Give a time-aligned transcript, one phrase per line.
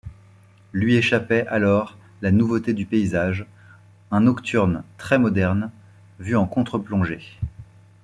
[0.73, 3.45] Lui échappait alors la nouveauté du paysage,
[4.09, 5.69] un nocturne très moderne,
[6.19, 7.21] vu en contre-plongée.